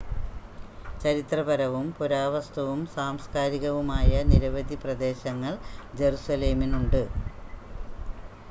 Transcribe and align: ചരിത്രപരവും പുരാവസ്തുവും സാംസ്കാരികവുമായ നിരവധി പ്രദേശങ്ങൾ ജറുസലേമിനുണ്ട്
ചരിത്രപരവും 1.01 1.87
പുരാവസ്തുവും 1.97 2.79
സാംസ്കാരികവുമായ 2.95 4.23
നിരവധി 4.31 4.77
പ്രദേശങ്ങൾ 4.83 5.53
ജറുസലേമിനുണ്ട് 5.95 7.01